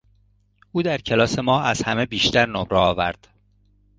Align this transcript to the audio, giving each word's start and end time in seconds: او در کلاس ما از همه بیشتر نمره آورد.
او 0.71 0.81
در 0.81 0.97
کلاس 0.97 1.39
ما 1.39 1.61
از 1.61 1.81
همه 1.81 2.05
بیشتر 2.05 2.45
نمره 2.45 2.77
آورد. 2.77 3.27